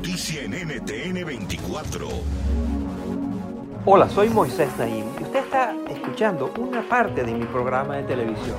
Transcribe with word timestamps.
Noticia 0.00 0.44
en 0.44 0.52
NTN 0.52 1.26
24. 1.26 2.08
Hola, 3.84 4.08
soy 4.08 4.30
Moisés 4.30 4.74
Naim 4.78 5.04
y 5.20 5.22
usted 5.24 5.40
está 5.40 5.76
escuchando 5.90 6.50
una 6.58 6.80
parte 6.88 7.22
de 7.22 7.34
mi 7.34 7.44
programa 7.44 7.96
de 7.96 8.04
televisión. 8.04 8.56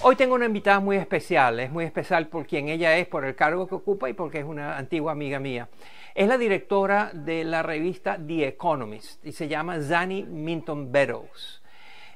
Hoy 0.00 0.16
tengo 0.16 0.34
una 0.34 0.46
invitada 0.46 0.80
muy 0.80 0.96
especial, 0.96 1.60
es 1.60 1.70
muy 1.70 1.84
especial 1.84 2.28
por 2.28 2.46
quien 2.46 2.70
ella 2.70 2.96
es, 2.96 3.06
por 3.06 3.26
el 3.26 3.36
cargo 3.36 3.68
que 3.68 3.74
ocupa 3.74 4.08
y 4.08 4.14
porque 4.14 4.38
es 4.38 4.46
una 4.46 4.78
antigua 4.78 5.12
amiga 5.12 5.38
mía. 5.40 5.68
Es 6.14 6.26
la 6.26 6.38
directora 6.38 7.10
de 7.12 7.44
la 7.44 7.62
revista 7.62 8.16
The 8.16 8.48
Economist 8.48 9.22
y 9.26 9.32
se 9.32 9.46
llama 9.46 9.78
Zani 9.82 10.22
Minton 10.22 10.90
Beddoes. 10.90 11.60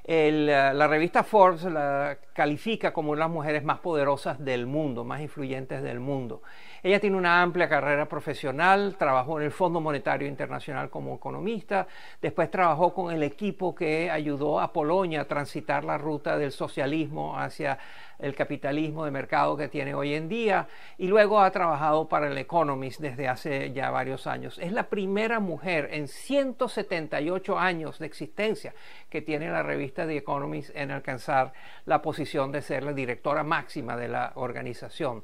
El, 0.05 0.47
la 0.47 0.87
revista 0.89 1.23
Forbes 1.23 1.65
la 1.65 2.17
califica 2.33 2.93
como 2.93 3.11
una 3.11 3.19
de 3.19 3.25
las 3.27 3.31
mujeres 3.31 3.65
más 3.65 3.81
poderosas 3.81 4.43
del 4.43 4.67
mundo, 4.67 5.05
más 5.05 5.21
influyentes 5.21 5.83
del 5.83 6.01
mundo. 6.01 6.43
Ella 6.83 6.99
tiene 6.99 7.17
una 7.17 7.43
amplia 7.43 7.69
carrera 7.69 8.09
profesional, 8.09 8.97
trabajó 8.99 9.39
en 9.39 9.45
el 9.45 9.53
Fondo 9.53 9.81
Monetario 9.81 10.27
Internacional 10.27 10.89
como 10.89 11.15
economista, 11.15 11.87
después 12.23 12.51
trabajó 12.51 12.95
con 12.95 13.13
el 13.13 13.23
equipo 13.23 13.75
que 13.75 14.11
ayudó 14.11 14.61
a 14.61 14.73
Polonia 14.73 15.21
a 15.21 15.25
transitar 15.27 15.85
la 15.85 15.99
ruta 15.99 16.39
del 16.39 16.53
socialismo 16.53 17.39
hacia 17.39 17.79
el 18.23 18.35
capitalismo 18.35 19.05
de 19.05 19.11
mercado 19.11 19.57
que 19.57 19.69
tiene 19.69 19.95
hoy 19.95 20.15
en 20.15 20.29
día 20.29 20.69
y 20.99 21.07
luego 21.07 21.41
ha 21.41 21.51
trabajado 21.51 22.09
para 22.09 22.29
el 22.29 22.39
Economist 22.39 23.01
desde 23.01 23.29
hace 23.29 23.73
ya 23.73 23.91
varios 23.91 24.27
años. 24.27 24.59
Es 24.59 24.73
la 24.73 24.89
primera 24.89 25.41
mujer 25.41 25.89
en 25.93 26.09
178 26.09 27.59
años 27.59 27.99
de 27.99 28.07
existencia 28.07 28.75
que 29.09 29.23
tiene 29.23 29.51
la 29.51 29.63
revista 29.63 30.07
The 30.07 30.17
Economist 30.17 30.71
en 30.75 30.91
alcanzar 30.91 31.53
la 31.87 32.03
posición 32.03 32.53
de 32.53 32.63
ser 32.63 32.83
la 32.83 32.93
directora 32.93 33.43
máxima 33.43 33.97
de 33.97 34.09
la 34.09 34.33
organización. 34.35 35.23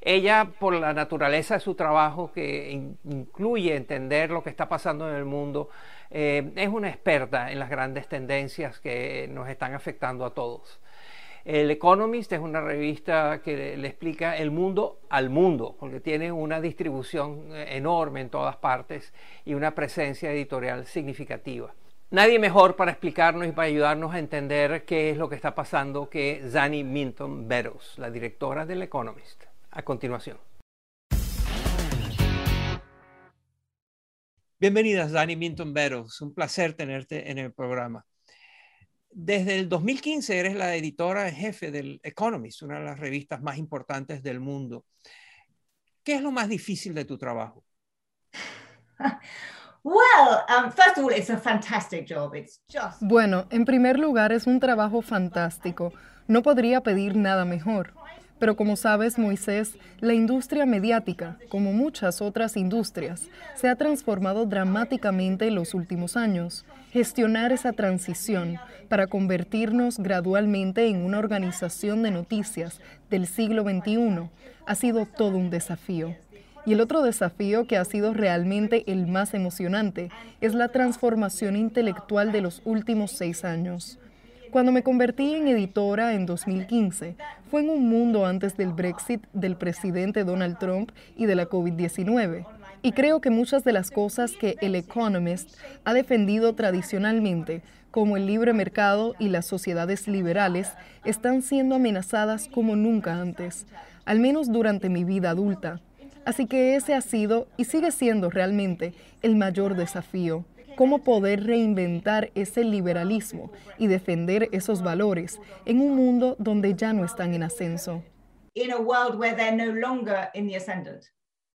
Ella, 0.00 0.48
por 0.58 0.72
la 0.74 0.94
naturaleza 0.94 1.54
de 1.54 1.60
su 1.60 1.74
trabajo, 1.74 2.32
que 2.32 2.70
incluye 3.04 3.76
entender 3.76 4.30
lo 4.30 4.42
que 4.42 4.48
está 4.48 4.68
pasando 4.68 5.08
en 5.08 5.14
el 5.14 5.26
mundo, 5.26 5.68
eh, 6.10 6.52
es 6.56 6.68
una 6.68 6.88
experta 6.88 7.52
en 7.52 7.58
las 7.58 7.68
grandes 7.68 8.08
tendencias 8.08 8.80
que 8.80 9.28
nos 9.30 9.48
están 9.48 9.74
afectando 9.74 10.24
a 10.24 10.32
todos. 10.32 10.80
El 11.44 11.70
Economist 11.70 12.30
es 12.32 12.38
una 12.38 12.60
revista 12.60 13.40
que 13.42 13.74
le 13.78 13.88
explica 13.88 14.36
el 14.36 14.50
mundo 14.50 15.00
al 15.08 15.30
mundo, 15.30 15.74
porque 15.80 15.98
tiene 15.98 16.30
una 16.30 16.60
distribución 16.60 17.56
eh, 17.56 17.76
enorme 17.76 18.20
en 18.20 18.28
todas 18.28 18.56
partes 18.56 19.14
y 19.46 19.54
una 19.54 19.74
presencia 19.74 20.30
editorial 20.30 20.84
significativa. 20.84 21.74
Nadie 22.10 22.38
mejor 22.38 22.76
para 22.76 22.90
explicarnos 22.90 23.46
y 23.46 23.52
para 23.52 23.68
ayudarnos 23.68 24.12
a 24.12 24.18
entender 24.18 24.84
qué 24.84 25.10
es 25.10 25.16
lo 25.16 25.30
que 25.30 25.36
está 25.36 25.54
pasando 25.54 26.10
que 26.10 26.42
Zani 26.46 26.84
Minton 26.84 27.48
Beddoes, 27.48 27.98
la 27.98 28.10
directora 28.10 28.66
del 28.66 28.82
Economist. 28.82 29.44
A 29.70 29.82
continuación. 29.82 30.36
Bienvenida, 34.58 35.08
Zani 35.08 35.36
Minton 35.36 35.72
Beddoes. 35.72 36.20
Un 36.20 36.34
placer 36.34 36.74
tenerte 36.74 37.30
en 37.30 37.38
el 37.38 37.50
programa 37.50 38.04
desde 39.10 39.58
el 39.58 39.68
2015 39.68 40.38
eres 40.38 40.54
la 40.54 40.74
editora 40.74 41.28
en 41.28 41.34
jefe 41.34 41.70
del 41.70 42.00
Economist, 42.02 42.62
una 42.62 42.78
de 42.78 42.84
las 42.84 42.98
revistas 42.98 43.42
más 43.42 43.58
importantes 43.58 44.22
del 44.22 44.40
mundo. 44.40 44.84
¿Qué 46.02 46.14
es 46.14 46.22
lo 46.22 46.30
más 46.30 46.48
difícil 46.48 46.94
de 46.94 47.04
tu 47.04 47.18
trabajo? 47.18 47.64
Bueno, 53.00 53.46
en 53.50 53.64
primer 53.64 53.98
lugar 53.98 54.32
es 54.32 54.46
un 54.46 54.60
trabajo 54.60 55.02
fantástico. 55.02 55.92
No 56.28 56.42
podría 56.42 56.82
pedir 56.82 57.16
nada 57.16 57.44
mejor. 57.44 57.94
Pero 58.40 58.56
como 58.56 58.74
sabes, 58.74 59.18
Moisés, 59.18 59.76
la 60.00 60.14
industria 60.14 60.64
mediática, 60.64 61.36
como 61.50 61.74
muchas 61.74 62.22
otras 62.22 62.56
industrias, 62.56 63.28
se 63.54 63.68
ha 63.68 63.76
transformado 63.76 64.46
dramáticamente 64.46 65.46
en 65.46 65.54
los 65.54 65.74
últimos 65.74 66.16
años. 66.16 66.64
Gestionar 66.90 67.52
esa 67.52 67.74
transición 67.74 68.56
para 68.88 69.06
convertirnos 69.06 69.98
gradualmente 69.98 70.88
en 70.88 71.04
una 71.04 71.18
organización 71.18 72.02
de 72.02 72.10
noticias 72.10 72.80
del 73.10 73.26
siglo 73.26 73.62
XXI 73.62 74.30
ha 74.66 74.74
sido 74.74 75.04
todo 75.04 75.36
un 75.36 75.50
desafío. 75.50 76.16
Y 76.64 76.72
el 76.72 76.80
otro 76.80 77.02
desafío 77.02 77.66
que 77.66 77.76
ha 77.76 77.84
sido 77.84 78.14
realmente 78.14 78.84
el 78.90 79.06
más 79.06 79.34
emocionante 79.34 80.10
es 80.40 80.54
la 80.54 80.68
transformación 80.68 81.56
intelectual 81.56 82.32
de 82.32 82.40
los 82.40 82.62
últimos 82.64 83.12
seis 83.12 83.44
años. 83.44 83.98
Cuando 84.50 84.72
me 84.72 84.82
convertí 84.82 85.34
en 85.34 85.46
editora 85.46 86.14
en 86.14 86.26
2015, 86.26 87.14
fue 87.48 87.60
en 87.60 87.70
un 87.70 87.88
mundo 87.88 88.26
antes 88.26 88.56
del 88.56 88.72
Brexit, 88.72 89.22
del 89.32 89.54
presidente 89.54 90.24
Donald 90.24 90.58
Trump 90.58 90.90
y 91.16 91.26
de 91.26 91.36
la 91.36 91.48
COVID-19. 91.48 92.44
Y 92.82 92.90
creo 92.90 93.20
que 93.20 93.30
muchas 93.30 93.62
de 93.62 93.72
las 93.72 93.92
cosas 93.92 94.32
que 94.32 94.56
el 94.60 94.74
Economist 94.74 95.56
ha 95.84 95.94
defendido 95.94 96.54
tradicionalmente, 96.56 97.62
como 97.92 98.16
el 98.16 98.26
libre 98.26 98.52
mercado 98.52 99.14
y 99.20 99.28
las 99.28 99.46
sociedades 99.46 100.08
liberales, 100.08 100.72
están 101.04 101.42
siendo 101.42 101.76
amenazadas 101.76 102.48
como 102.48 102.74
nunca 102.74 103.20
antes, 103.20 103.66
al 104.04 104.18
menos 104.18 104.50
durante 104.50 104.88
mi 104.88 105.04
vida 105.04 105.30
adulta. 105.30 105.80
Así 106.24 106.46
que 106.46 106.74
ese 106.74 106.94
ha 106.94 107.00
sido 107.02 107.46
y 107.56 107.66
sigue 107.66 107.92
siendo 107.92 108.30
realmente 108.30 108.94
el 109.22 109.36
mayor 109.36 109.76
desafío 109.76 110.44
cómo 110.80 111.04
poder 111.04 111.44
reinventar 111.44 112.32
ese 112.34 112.64
liberalismo 112.64 113.52
y 113.76 113.86
defender 113.86 114.48
esos 114.50 114.82
valores 114.82 115.38
en 115.66 115.78
un 115.78 115.94
mundo 115.94 116.36
donde 116.38 116.74
ya 116.74 116.94
no 116.94 117.04
están 117.04 117.34
en 117.34 117.42
ascenso. 117.42 118.02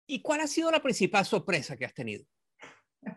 ¿Y 0.05 0.21
cuál 0.21 0.41
ha 0.41 0.47
sido 0.47 0.69
la 0.71 0.81
principal 0.81 1.23
sorpresa 1.23 1.77
que 1.77 1.85
has 1.85 1.93
tenido? 1.93 2.25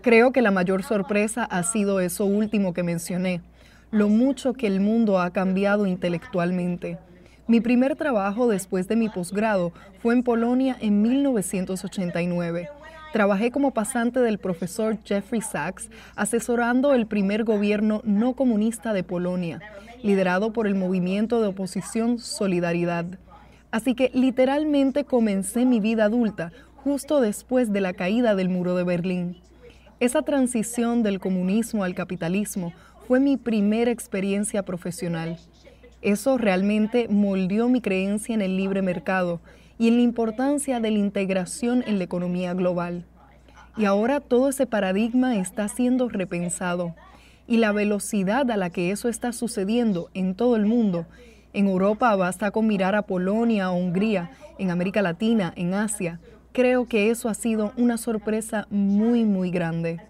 Creo 0.00 0.32
que 0.32 0.40
la 0.40 0.50
mayor 0.50 0.82
sorpresa 0.82 1.44
ha 1.44 1.62
sido 1.62 2.00
eso 2.00 2.24
último 2.24 2.72
que 2.72 2.82
mencioné, 2.82 3.42
lo 3.90 4.08
mucho 4.08 4.54
que 4.54 4.66
el 4.66 4.80
mundo 4.80 5.20
ha 5.20 5.30
cambiado 5.30 5.84
intelectualmente. 5.84 6.98
Mi 7.48 7.60
primer 7.60 7.94
trabajo 7.94 8.48
después 8.48 8.88
de 8.88 8.96
mi 8.96 9.08
posgrado 9.08 9.72
fue 10.02 10.14
en 10.14 10.24
Polonia 10.24 10.76
en 10.80 11.00
1989. 11.00 12.68
Trabajé 13.12 13.52
como 13.52 13.70
pasante 13.70 14.18
del 14.18 14.38
profesor 14.38 14.98
Jeffrey 15.04 15.40
Sachs, 15.40 15.88
asesorando 16.16 16.92
el 16.92 17.06
primer 17.06 17.44
gobierno 17.44 18.02
no 18.04 18.32
comunista 18.34 18.92
de 18.92 19.04
Polonia, 19.04 19.60
liderado 20.02 20.52
por 20.52 20.66
el 20.66 20.74
movimiento 20.74 21.40
de 21.40 21.46
oposición 21.46 22.18
Solidaridad. 22.18 23.06
Así 23.70 23.94
que 23.94 24.10
literalmente 24.12 25.04
comencé 25.04 25.66
mi 25.66 25.78
vida 25.78 26.06
adulta 26.06 26.50
justo 26.74 27.20
después 27.20 27.72
de 27.72 27.80
la 27.80 27.92
caída 27.92 28.34
del 28.34 28.48
muro 28.48 28.74
de 28.74 28.82
Berlín. 28.82 29.36
Esa 30.00 30.22
transición 30.22 31.04
del 31.04 31.20
comunismo 31.20 31.84
al 31.84 31.94
capitalismo 31.94 32.72
fue 33.06 33.20
mi 33.20 33.36
primera 33.36 33.92
experiencia 33.92 34.64
profesional. 34.64 35.38
Eso 36.02 36.38
realmente 36.38 37.08
moldeó 37.08 37.68
mi 37.68 37.80
creencia 37.80 38.34
en 38.34 38.42
el 38.42 38.56
libre 38.56 38.82
mercado 38.82 39.40
y 39.78 39.88
en 39.88 39.96
la 39.96 40.02
importancia 40.02 40.80
de 40.80 40.90
la 40.90 40.98
integración 40.98 41.84
en 41.86 41.98
la 41.98 42.04
economía 42.04 42.54
global. 42.54 43.04
Y 43.76 43.84
ahora 43.84 44.20
todo 44.20 44.48
ese 44.48 44.66
paradigma 44.66 45.36
está 45.36 45.68
siendo 45.68 46.08
repensado. 46.08 46.94
Y 47.46 47.58
la 47.58 47.72
velocidad 47.72 48.50
a 48.50 48.56
la 48.56 48.70
que 48.70 48.90
eso 48.90 49.08
está 49.08 49.32
sucediendo 49.32 50.08
en 50.14 50.34
todo 50.34 50.56
el 50.56 50.66
mundo, 50.66 51.06
en 51.52 51.68
Europa 51.68 52.14
basta 52.16 52.50
con 52.50 52.66
mirar 52.66 52.94
a 52.94 53.02
Polonia 53.02 53.70
o 53.70 53.76
Hungría, 53.76 54.30
en 54.58 54.70
América 54.70 55.02
Latina, 55.02 55.52
en 55.56 55.74
Asia, 55.74 56.20
creo 56.52 56.86
que 56.86 57.10
eso 57.10 57.28
ha 57.28 57.34
sido 57.34 57.72
una 57.76 57.98
sorpresa 57.98 58.66
muy, 58.70 59.24
muy 59.24 59.50
grande. 59.50 60.00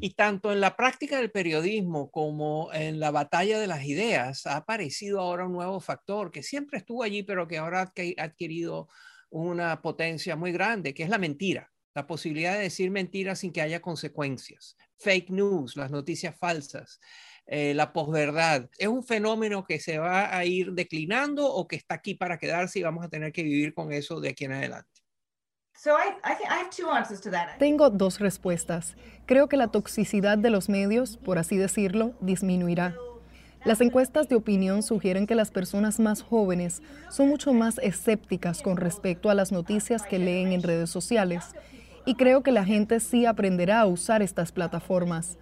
Y 0.00 0.14
tanto 0.14 0.52
en 0.52 0.60
la 0.60 0.76
práctica 0.76 1.18
del 1.18 1.30
periodismo 1.30 2.10
como 2.10 2.72
en 2.72 2.98
la 2.98 3.10
batalla 3.10 3.58
de 3.58 3.66
las 3.66 3.84
ideas 3.84 4.46
ha 4.46 4.56
aparecido 4.56 5.20
ahora 5.20 5.46
un 5.46 5.52
nuevo 5.52 5.80
factor 5.80 6.30
que 6.30 6.42
siempre 6.42 6.78
estuvo 6.78 7.02
allí, 7.02 7.22
pero 7.22 7.46
que 7.46 7.58
ahora 7.58 7.80
ha 7.82 8.22
adquirido 8.22 8.88
una 9.30 9.80
potencia 9.80 10.34
muy 10.36 10.52
grande, 10.52 10.92
que 10.92 11.04
es 11.04 11.08
la 11.08 11.18
mentira 11.18 11.72
la 11.96 12.06
posibilidad 12.06 12.52
de 12.52 12.64
decir 12.64 12.90
mentiras 12.90 13.38
sin 13.38 13.52
que 13.52 13.62
haya 13.62 13.80
consecuencias, 13.80 14.76
fake 14.98 15.30
news, 15.30 15.76
las 15.76 15.90
noticias 15.90 16.36
falsas, 16.38 17.00
eh, 17.46 17.72
la 17.72 17.94
posverdad. 17.94 18.68
¿Es 18.76 18.88
un 18.88 19.02
fenómeno 19.02 19.64
que 19.64 19.80
se 19.80 19.96
va 19.98 20.36
a 20.36 20.44
ir 20.44 20.72
declinando 20.72 21.50
o 21.50 21.66
que 21.66 21.76
está 21.76 21.94
aquí 21.94 22.14
para 22.14 22.36
quedarse 22.36 22.80
y 22.80 22.82
vamos 22.82 23.02
a 23.02 23.08
tener 23.08 23.32
que 23.32 23.42
vivir 23.42 23.72
con 23.72 23.92
eso 23.92 24.20
de 24.20 24.28
aquí 24.28 24.44
en 24.44 24.52
adelante? 24.52 24.95
Tengo 27.58 27.90
dos 27.90 28.18
respuestas. 28.18 28.96
Creo 29.26 29.48
que 29.48 29.56
la 29.56 29.68
toxicidad 29.68 30.38
de 30.38 30.50
los 30.50 30.68
medios, 30.68 31.18
por 31.18 31.38
así 31.38 31.56
decirlo, 31.56 32.14
disminuirá. 32.20 32.94
Las 33.64 33.80
encuestas 33.80 34.28
de 34.28 34.36
opinión 34.36 34.82
sugieren 34.82 35.26
que 35.26 35.34
las 35.34 35.50
personas 35.50 35.98
más 35.98 36.22
jóvenes 36.22 36.82
son 37.10 37.28
mucho 37.28 37.52
más 37.52 37.78
escépticas 37.78 38.62
con 38.62 38.76
respecto 38.76 39.28
a 39.28 39.34
las 39.34 39.52
noticias 39.52 40.04
que 40.04 40.18
leen 40.18 40.52
en 40.52 40.62
redes 40.62 40.88
sociales 40.88 41.54
y 42.06 42.14
creo 42.14 42.42
que 42.42 42.52
la 42.52 42.64
gente 42.64 43.00
sí 43.00 43.26
aprenderá 43.26 43.80
a 43.80 43.86
usar 43.86 44.22
estas 44.22 44.52
plataformas. 44.52 45.36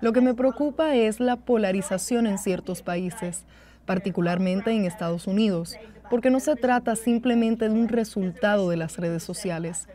Lo 0.00 0.12
que 0.12 0.22
me 0.22 0.34
preocupa 0.34 0.96
es 0.96 1.20
la 1.20 1.36
polarización 1.36 2.26
en 2.26 2.38
ciertos 2.38 2.82
países, 2.82 3.44
particularmente 3.84 4.72
en 4.72 4.84
Estados 4.84 5.26
Unidos, 5.26 5.76
porque 6.10 6.30
no 6.30 6.40
se 6.40 6.56
trata 6.56 6.96
simplemente 6.96 7.68
de 7.68 7.74
un 7.74 7.88
resultado 7.88 8.70
de 8.70 8.76
las 8.76 8.96
redes 8.96 9.22
sociales. 9.22 9.88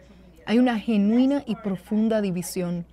Hay 0.46 0.60
una 0.60 0.80
genuina 0.80 1.44
y 1.46 1.56
profunda 1.56 2.22
división. 2.22 2.86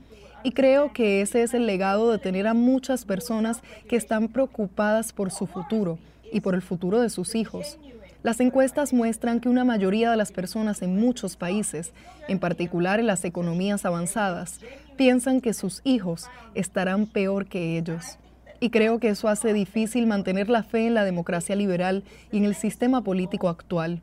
Y 0.44 0.52
creo 0.52 0.92
que 0.92 1.20
ese 1.20 1.42
es 1.42 1.54
el 1.54 1.66
legado 1.66 2.10
de 2.10 2.18
tener 2.18 2.46
a 2.46 2.54
muchas 2.54 3.04
personas 3.04 3.60
que 3.88 3.96
están 3.96 4.28
preocupadas 4.28 5.12
por 5.12 5.30
su 5.30 5.46
futuro 5.46 5.98
y 6.32 6.40
por 6.40 6.54
el 6.54 6.62
futuro 6.62 7.00
de 7.00 7.10
sus 7.10 7.34
hijos. 7.34 7.78
Las 8.22 8.40
encuestas 8.40 8.92
muestran 8.92 9.40
que 9.40 9.48
una 9.48 9.64
mayoría 9.64 10.10
de 10.10 10.16
las 10.16 10.32
personas 10.32 10.82
en 10.82 10.96
muchos 10.96 11.36
países, 11.36 11.92
en 12.26 12.38
particular 12.38 12.98
en 12.98 13.06
las 13.06 13.24
economías 13.24 13.84
avanzadas, 13.84 14.60
piensan 14.96 15.40
que 15.40 15.54
sus 15.54 15.80
hijos 15.84 16.28
estarán 16.54 17.06
peor 17.06 17.46
que 17.46 17.78
ellos. 17.78 18.18
Y 18.60 18.70
creo 18.70 18.98
que 18.98 19.08
eso 19.08 19.28
hace 19.28 19.52
difícil 19.52 20.06
mantener 20.06 20.48
la 20.48 20.62
fe 20.62 20.86
en 20.86 20.94
la 20.94 21.04
democracia 21.04 21.54
liberal 21.54 22.02
y 22.32 22.38
en 22.38 22.44
el 22.44 22.54
sistema 22.54 23.02
político 23.02 23.48
actual. 23.48 24.02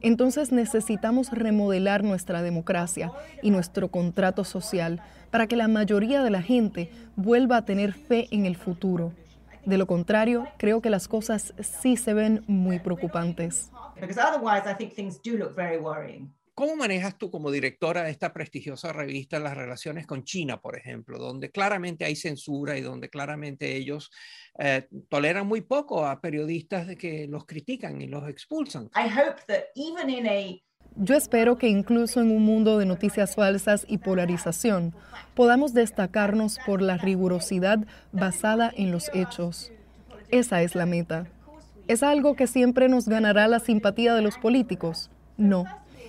Entonces 0.00 0.52
necesitamos 0.52 1.32
remodelar 1.32 2.04
nuestra 2.04 2.42
democracia 2.42 3.10
y 3.42 3.50
nuestro 3.50 3.88
contrato 3.88 4.44
social 4.44 5.00
para 5.30 5.46
que 5.46 5.56
la 5.56 5.68
mayoría 5.68 6.22
de 6.22 6.30
la 6.30 6.42
gente 6.42 6.90
vuelva 7.16 7.56
a 7.56 7.64
tener 7.64 7.92
fe 7.92 8.28
en 8.30 8.46
el 8.46 8.56
futuro. 8.56 9.12
De 9.64 9.78
lo 9.78 9.86
contrario, 9.86 10.46
creo 10.58 10.80
que 10.80 10.90
las 10.90 11.08
cosas 11.08 11.52
sí 11.60 11.96
se 11.96 12.14
ven 12.14 12.44
muy 12.46 12.78
preocupantes. 12.78 13.72
¿Cómo 16.56 16.74
manejas 16.74 17.18
tú 17.18 17.30
como 17.30 17.50
directora 17.50 18.04
de 18.04 18.10
esta 18.10 18.32
prestigiosa 18.32 18.90
revista 18.90 19.38
las 19.38 19.54
relaciones 19.54 20.06
con 20.06 20.24
China, 20.24 20.58
por 20.58 20.74
ejemplo, 20.74 21.18
donde 21.18 21.50
claramente 21.50 22.06
hay 22.06 22.16
censura 22.16 22.78
y 22.78 22.80
donde 22.80 23.10
claramente 23.10 23.76
ellos 23.76 24.10
eh, 24.58 24.88
toleran 25.10 25.46
muy 25.46 25.60
poco 25.60 26.06
a 26.06 26.18
periodistas 26.22 26.96
que 26.96 27.26
los 27.28 27.44
critican 27.44 28.00
y 28.00 28.06
los 28.06 28.26
expulsan? 28.26 28.88
Yo 30.96 31.14
espero 31.14 31.58
que 31.58 31.68
incluso 31.68 32.22
en 32.22 32.30
un 32.30 32.42
mundo 32.42 32.78
de 32.78 32.86
noticias 32.86 33.34
falsas 33.34 33.84
y 33.86 33.98
polarización 33.98 34.94
podamos 35.34 35.74
destacarnos 35.74 36.58
por 36.64 36.80
la 36.80 36.96
rigurosidad 36.96 37.80
basada 38.12 38.72
en 38.74 38.92
los 38.92 39.10
hechos. 39.12 39.72
Esa 40.30 40.62
es 40.62 40.74
la 40.74 40.86
meta. 40.86 41.26
¿Es 41.86 42.02
algo 42.02 42.34
que 42.34 42.46
siempre 42.46 42.88
nos 42.88 43.08
ganará 43.08 43.46
la 43.46 43.60
simpatía 43.60 44.14
de 44.14 44.22
los 44.22 44.38
políticos? 44.38 45.10
No. 45.36 45.66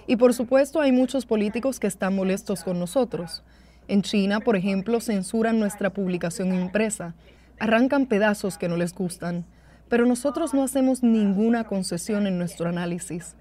Y 0.07 0.15
por 0.15 0.33
supuesto 0.33 0.80
hay 0.80 0.94
muchos 0.94 1.25
políticos 1.25 1.80
que 1.80 1.88
están 1.88 2.15
molestos 2.15 2.63
con 2.63 2.80
nosotros. 2.80 3.44
En 3.89 4.01
China, 4.01 4.39
por 4.39 4.56
ejemplo, 4.56 5.01
censuran 5.01 5.59
nuestra 5.59 5.89
publicación 5.89 6.54
impresa, 6.54 7.13
arrancan 7.59 8.06
pedazos 8.06 8.57
que 8.57 8.69
no 8.69 8.77
les 8.77 8.94
gustan, 8.94 9.45
pero 9.89 10.06
nosotros 10.06 10.54
no 10.54 10.63
hacemos 10.63 11.04
ninguna 11.04 11.65
concesión 11.65 12.25
en 12.25 12.38
nuestro 12.38 12.69
análisis. 12.69 13.36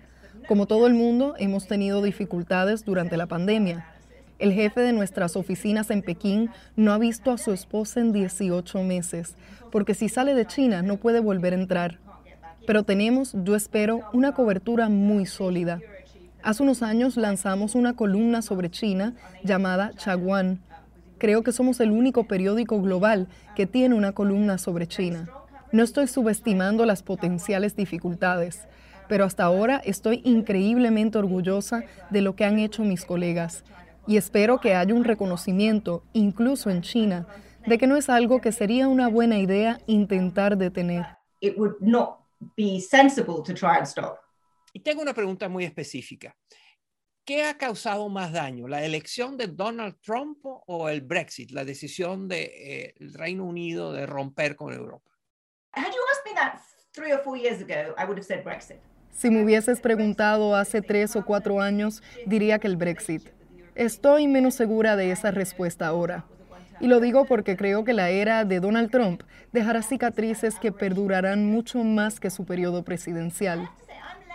Como 0.48 0.66
todo 0.66 0.86
el 0.86 0.94
mundo, 0.94 1.34
hemos 1.38 1.66
tenido 1.66 2.02
dificultades 2.02 2.84
durante 2.84 3.16
la 3.16 3.26
pandemia. 3.26 3.86
El 4.38 4.52
jefe 4.52 4.80
de 4.80 4.92
nuestras 4.92 5.34
oficinas 5.34 5.90
en 5.90 6.02
Pekín 6.02 6.50
no 6.76 6.92
ha 6.92 6.98
visto 6.98 7.32
a 7.32 7.38
su 7.38 7.52
esposa 7.52 8.00
en 8.00 8.12
18 8.12 8.82
meses, 8.82 9.34
porque 9.72 9.94
si 9.94 10.08
sale 10.08 10.34
de 10.34 10.46
China 10.46 10.82
no 10.82 10.98
puede 10.98 11.20
volver 11.20 11.52
a 11.52 11.56
entrar. 11.56 11.98
Pero 12.66 12.82
tenemos, 12.82 13.34
yo 13.44 13.56
espero, 13.56 14.02
una 14.12 14.32
cobertura 14.32 14.88
muy 14.88 15.26
sólida. 15.26 15.80
Hace 16.46 16.62
unos 16.62 16.84
años 16.84 17.16
lanzamos 17.16 17.74
una 17.74 17.96
columna 17.96 18.40
sobre 18.40 18.70
China 18.70 19.14
llamada 19.42 19.90
Chaguan. 19.96 20.60
Creo 21.18 21.42
que 21.42 21.50
somos 21.50 21.80
el 21.80 21.90
único 21.90 22.28
periódico 22.28 22.80
global 22.80 23.26
que 23.56 23.66
tiene 23.66 23.96
una 23.96 24.12
columna 24.12 24.56
sobre 24.56 24.86
China. 24.86 25.28
No 25.72 25.82
estoy 25.82 26.06
subestimando 26.06 26.86
las 26.86 27.02
potenciales 27.02 27.74
dificultades, 27.74 28.68
pero 29.08 29.24
hasta 29.24 29.42
ahora 29.42 29.82
estoy 29.84 30.20
increíblemente 30.22 31.18
orgullosa 31.18 31.82
de 32.10 32.20
lo 32.20 32.36
que 32.36 32.44
han 32.44 32.60
hecho 32.60 32.84
mis 32.84 33.04
colegas 33.04 33.64
y 34.06 34.16
espero 34.16 34.60
que 34.60 34.76
haya 34.76 34.94
un 34.94 35.02
reconocimiento, 35.02 36.04
incluso 36.12 36.70
en 36.70 36.82
China, 36.82 37.26
de 37.66 37.76
que 37.76 37.88
no 37.88 37.96
es 37.96 38.08
algo 38.08 38.40
que 38.40 38.52
sería 38.52 38.86
una 38.86 39.08
buena 39.08 39.40
idea 39.40 39.80
intentar 39.88 40.56
detener. 40.56 41.06
Y 44.76 44.80
tengo 44.80 45.00
una 45.00 45.14
pregunta 45.14 45.48
muy 45.48 45.64
específica. 45.64 46.36
¿Qué 47.24 47.44
ha 47.44 47.56
causado 47.56 48.10
más 48.10 48.30
daño, 48.30 48.68
la 48.68 48.84
elección 48.84 49.38
de 49.38 49.46
Donald 49.46 49.96
Trump 50.02 50.36
o 50.44 50.90
el 50.90 51.00
Brexit, 51.00 51.50
la 51.50 51.64
decisión 51.64 52.28
del 52.28 52.40
de, 52.40 52.84
eh, 52.84 52.94
Reino 53.14 53.46
Unido 53.46 53.90
de 53.94 54.04
romper 54.04 54.54
con 54.54 54.74
Europa? 54.74 55.10
Si 59.12 59.30
me 59.30 59.42
hubieses 59.42 59.80
preguntado 59.80 60.54
hace 60.54 60.82
tres 60.82 61.16
o 61.16 61.24
cuatro 61.24 61.62
años, 61.62 62.02
diría 62.26 62.58
que 62.58 62.66
el 62.66 62.76
Brexit. 62.76 63.30
Estoy 63.74 64.28
menos 64.28 64.56
segura 64.56 64.94
de 64.96 65.10
esa 65.10 65.30
respuesta 65.30 65.86
ahora. 65.86 66.26
Y 66.80 66.88
lo 66.88 67.00
digo 67.00 67.24
porque 67.24 67.56
creo 67.56 67.82
que 67.82 67.94
la 67.94 68.10
era 68.10 68.44
de 68.44 68.60
Donald 68.60 68.90
Trump 68.90 69.22
dejará 69.52 69.80
cicatrices 69.80 70.58
que 70.58 70.70
perdurarán 70.70 71.46
mucho 71.46 71.82
más 71.82 72.20
que 72.20 72.28
su 72.28 72.44
periodo 72.44 72.84
presidencial. 72.84 73.70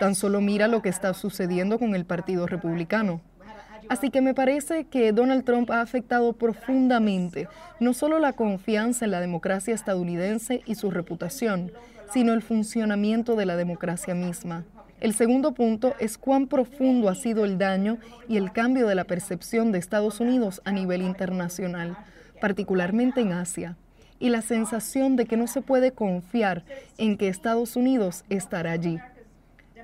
Tan 0.02 0.16
solo 0.16 0.42
mira 0.42 0.68
lo 0.68 0.82
que 0.82 0.90
está 0.90 1.14
sucediendo 1.14 1.78
con 1.78 1.94
el 1.94 2.06
Partido 2.06 2.48
Republicano. 2.48 3.22
Así 3.88 4.10
que 4.10 4.20
me 4.20 4.34
parece 4.34 4.86
que 4.86 5.12
Donald 5.12 5.44
Trump 5.46 5.70
ha 5.70 5.80
afectado 5.82 6.34
profundamente 6.34 7.48
no 7.80 7.94
solo 7.94 8.18
la 8.18 8.34
confianza 8.34 9.06
en 9.06 9.12
la 9.12 9.20
democracia 9.20 9.76
estadounidense 9.76 10.64
y 10.66 10.74
su 10.74 10.90
reputación, 10.90 11.72
sino 12.12 12.34
el 12.34 12.42
funcionamiento 12.42 13.36
de 13.36 13.46
la 13.46 13.56
democracia 13.56 14.16
misma. 14.16 14.64
El 15.02 15.14
segundo 15.14 15.52
punto 15.52 15.94
es 16.00 16.18
cuán 16.18 16.48
profundo 16.48 17.08
ha 17.08 17.14
sido 17.14 17.46
el 17.46 17.60
daño 17.60 18.00
y 18.28 18.38
el 18.38 18.52
cambio 18.52 18.88
de 18.88 18.96
la 18.96 19.04
percepción 19.04 19.72
de 19.72 19.78
Estados 19.78 20.20
Unidos 20.20 20.64
a 20.66 20.72
nivel 20.72 21.04
internacional, 21.04 21.96
particularmente 22.40 23.22
en 23.22 23.34
Asia, 23.34 23.78
y 24.18 24.30
la 24.30 24.42
sensación 24.42 25.16
de 25.16 25.28
que 25.28 25.38
no 25.38 25.46
se 25.46 25.62
puede 25.62 25.92
confiar 25.92 26.64
en 26.98 27.18
que 27.18 27.28
Estados 27.28 27.76
Unidos 27.76 28.26
estará 28.30 28.72
allí. 28.72 28.98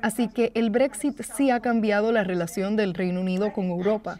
Así 0.01 0.27
que 0.29 0.51
el 0.55 0.69
Brexit 0.69 1.21
sí 1.21 1.51
ha 1.51 1.59
cambiado 1.59 2.11
la 2.11 2.23
relación 2.23 2.75
del 2.75 2.93
Reino 2.93 3.21
Unido 3.21 3.53
con 3.53 3.65
Europa. 3.65 4.19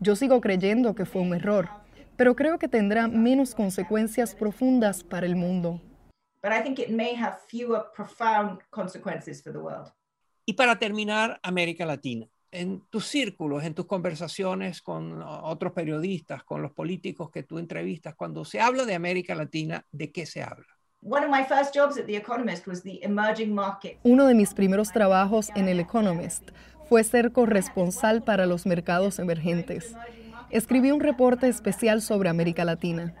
Yo 0.00 0.16
sigo 0.16 0.40
creyendo 0.40 0.94
que 0.94 1.06
fue 1.06 1.22
un 1.22 1.34
error, 1.34 1.68
pero 2.16 2.36
creo 2.36 2.58
que 2.58 2.68
tendrá 2.68 3.08
menos 3.08 3.54
consecuencias 3.54 4.34
profundas 4.34 5.02
para 5.02 5.26
el 5.26 5.36
mundo 5.36 5.80
but 6.44 6.52
I 6.52 6.60
think 6.60 6.78
it 6.78 6.90
may 6.90 7.14
have 7.14 7.38
fewer 7.48 7.86
profound 7.94 8.60
consequences 8.70 9.42
for 9.42 9.50
the 9.50 9.58
world. 9.58 9.90
Y 10.44 10.52
para 10.52 10.78
terminar, 10.78 11.40
América 11.42 11.86
Latina. 11.86 12.28
En 12.50 12.82
tus 12.90 13.06
círculos, 13.06 13.64
en 13.64 13.74
tus 13.74 13.86
conversaciones 13.86 14.82
con 14.82 15.22
otros 15.22 15.72
periodistas, 15.72 16.44
con 16.44 16.60
los 16.60 16.72
políticos 16.72 17.30
que 17.30 17.42
tú 17.42 17.58
entrevistas, 17.58 18.14
cuando 18.14 18.44
se 18.44 18.60
habla 18.60 18.84
de 18.84 18.94
América 18.94 19.34
Latina, 19.34 19.86
¿de 19.90 20.12
qué 20.12 20.26
se 20.26 20.42
habla? 20.42 20.73
Uno 24.04 24.26
de 24.26 24.34
mis 24.34 24.54
primeros 24.54 24.90
trabajos 24.90 25.50
en 25.54 25.68
El 25.68 25.78
Economist 25.78 26.48
fue 26.88 27.04
ser 27.04 27.30
corresponsal 27.30 28.22
para 28.22 28.46
los 28.46 28.64
mercados 28.64 29.18
emergentes. 29.18 29.94
Escribí 30.48 30.92
un 30.92 31.00
reporte 31.00 31.46
especial 31.46 32.00
sobre 32.00 32.30
América 32.30 32.64
Latina 32.64 33.12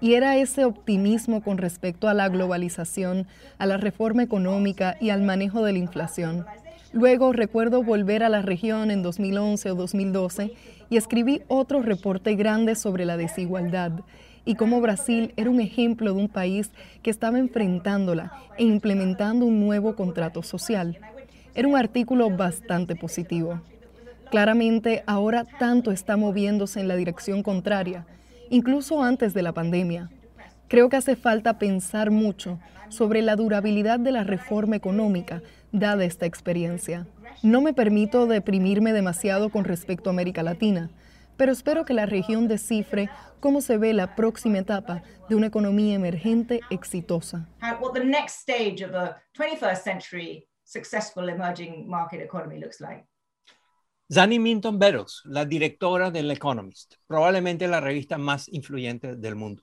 y 0.00 0.14
era 0.14 0.36
ese 0.36 0.64
optimismo 0.64 1.40
con 1.40 1.58
respecto 1.58 2.08
a 2.08 2.14
la 2.14 2.28
globalización, 2.28 3.28
a 3.58 3.66
la 3.66 3.76
reforma 3.76 4.24
económica 4.24 4.96
y 5.00 5.10
al 5.10 5.22
manejo 5.22 5.62
de 5.62 5.74
la 5.74 5.78
inflación. 5.78 6.44
Luego 6.92 7.32
recuerdo 7.32 7.84
volver 7.84 8.24
a 8.24 8.30
la 8.30 8.42
región 8.42 8.90
en 8.90 9.04
2011 9.04 9.70
o 9.70 9.74
2012 9.76 10.54
y 10.90 10.96
escribí 10.96 11.42
otro 11.46 11.82
reporte 11.82 12.34
grande 12.34 12.74
sobre 12.74 13.04
la 13.04 13.16
desigualdad 13.16 13.92
y 14.48 14.54
cómo 14.54 14.80
Brasil 14.80 15.34
era 15.36 15.50
un 15.50 15.60
ejemplo 15.60 16.14
de 16.14 16.18
un 16.18 16.28
país 16.28 16.70
que 17.02 17.10
estaba 17.10 17.38
enfrentándola 17.38 18.32
e 18.56 18.64
implementando 18.64 19.44
un 19.44 19.60
nuevo 19.60 19.94
contrato 19.94 20.42
social. 20.42 20.96
Era 21.54 21.68
un 21.68 21.76
artículo 21.76 22.30
bastante 22.30 22.96
positivo. 22.96 23.60
Claramente 24.30 25.02
ahora 25.06 25.44
tanto 25.58 25.90
está 25.90 26.16
moviéndose 26.16 26.80
en 26.80 26.88
la 26.88 26.96
dirección 26.96 27.42
contraria, 27.42 28.06
incluso 28.48 29.02
antes 29.02 29.34
de 29.34 29.42
la 29.42 29.52
pandemia. 29.52 30.08
Creo 30.66 30.88
que 30.88 30.96
hace 30.96 31.14
falta 31.14 31.58
pensar 31.58 32.10
mucho 32.10 32.58
sobre 32.88 33.20
la 33.20 33.36
durabilidad 33.36 34.00
de 34.00 34.12
la 34.12 34.24
reforma 34.24 34.76
económica 34.76 35.42
dada 35.72 36.06
esta 36.06 36.24
experiencia. 36.24 37.06
No 37.42 37.60
me 37.60 37.74
permito 37.74 38.26
deprimirme 38.26 38.94
demasiado 38.94 39.50
con 39.50 39.64
respecto 39.64 40.08
a 40.08 40.14
América 40.14 40.42
Latina, 40.42 40.88
pero 41.38 41.52
espero 41.52 41.86
que 41.86 41.94
la 41.94 42.04
región 42.04 42.48
descifre 42.48 43.08
cómo 43.40 43.62
se 43.62 43.78
ve 43.78 43.94
la 43.94 44.14
próxima 44.16 44.58
etapa 44.58 45.02
de 45.28 45.36
una 45.36 45.46
economía 45.46 45.94
emergente 45.94 46.60
exitosa. 46.68 47.48
Zanny 54.12 54.38
Minton 54.38 54.78
Beddoes, 54.78 55.22
la 55.24 55.44
directora 55.44 56.10
del 56.10 56.30
Economist, 56.30 56.94
probablemente 57.06 57.68
la 57.68 57.80
revista 57.80 58.18
más 58.18 58.48
influyente 58.48 59.16
del 59.16 59.36
mundo. 59.36 59.62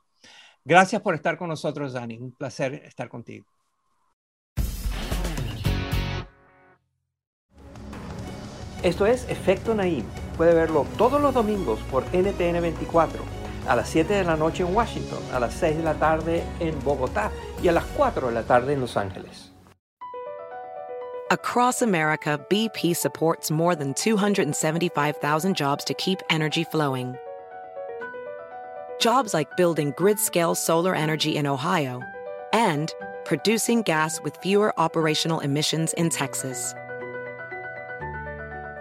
Gracias 0.63 1.01
por 1.01 1.13
estar 1.13 1.37
con 1.37 1.49
nosotros, 1.49 1.93
Zanny. 1.93 2.17
Un 2.17 2.31
placer 2.31 2.73
estar 2.73 3.09
contigo. 3.09 3.45
Esto 8.81 9.07
es 9.07 9.27
Efecto 9.29 9.73
Naim. 9.73 10.05
Puede 10.37 10.53
verlo 10.53 10.85
todos 10.97 11.21
los 11.21 11.33
domingos 11.33 11.79
por 11.89 12.03
NTN 12.13 12.61
24, 12.61 13.21
a 13.67 13.75
las 13.75 13.89
7 13.89 14.13
de 14.13 14.23
la 14.23 14.35
noche 14.35 14.63
en 14.63 14.75
Washington, 14.75 15.19
a 15.33 15.39
las 15.39 15.53
6 15.53 15.77
de 15.77 15.83
la 15.83 15.93
tarde 15.93 16.43
en 16.59 16.77
Bogotá 16.83 17.31
y 17.63 17.67
a 17.69 17.71
las 17.71 17.85
4 17.95 18.27
de 18.27 18.33
la 18.33 18.43
tarde 18.43 18.73
en 18.73 18.81
Los 18.81 18.97
Ángeles. 18.97 19.51
Across 21.31 21.81
America, 21.81 22.39
BP 22.49 22.95
supports 22.95 23.49
more 23.49 23.75
than 23.75 23.95
275,000 23.95 25.55
jobs 25.55 25.83
to 25.85 25.93
keep 25.95 26.19
energy 26.29 26.63
flowing. 26.63 27.15
Jobs 28.99 29.33
like 29.33 29.57
building 29.57 29.91
grid-scale 29.97 30.53
solar 30.53 30.93
energy 30.93 31.35
in 31.35 31.47
Ohio 31.47 32.01
and 32.53 32.93
producing 33.25 33.81
gas 33.81 34.21
with 34.21 34.37
fewer 34.37 34.71
operational 34.79 35.39
emissions 35.39 35.93
in 35.93 36.09
Texas. 36.09 36.75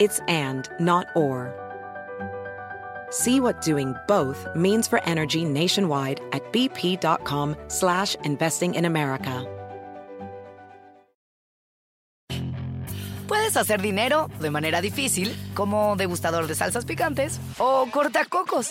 It's 0.01 0.21
and, 0.27 0.69
not 0.81 1.07
or. 1.15 1.53
See 3.11 3.39
what 3.39 3.63
doing 3.63 3.95
both 4.09 4.49
means 4.57 4.89
for 4.89 5.01
energy 5.05 5.45
nationwide 5.45 6.21
at 6.33 6.43
bp.com 6.53 7.57
slash 7.69 8.17
investing 8.25 8.75
in 8.75 8.87
America. 8.87 9.47
Puedes 13.29 13.57
hacer 13.57 13.81
dinero 13.81 14.29
de 14.41 14.51
manera 14.51 14.81
difícil, 14.83 15.35
como 15.55 15.97
degustador 15.97 16.47
de 16.47 16.55
salsas 16.55 16.85
picantes, 16.85 17.41
o 17.59 17.87
cortacocos, 17.91 18.71